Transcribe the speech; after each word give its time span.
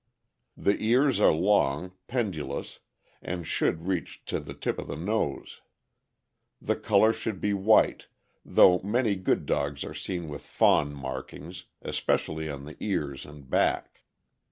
The 0.57 0.79
ears 0.79 1.19
are 1.19 1.31
long, 1.31 1.91
pendulous, 2.07 2.79
and 3.21 3.45
should 3.45 3.85
reach 3.85 4.25
to 4.25 4.39
the 4.39 4.55
tip 4.55 4.79
of 4.79 4.87
the 4.87 4.95
nose. 4.95 5.61
The 6.59 6.75
color 6.75 7.13
should 7.13 7.39
be 7.39 7.53
white, 7.53 8.07
though 8.43 8.79
many 8.81 9.15
good 9.15 9.45
dogs 9.45 9.83
are 9.83 9.93
seen 9.93 10.27
with 10.27 10.41
fawn 10.41 10.91
markings, 10.95 11.65
especially 11.83 12.49
on 12.49 12.65
the 12.65 12.77
ears 12.83 13.27
and 13.27 13.47
back. 13.47 14.01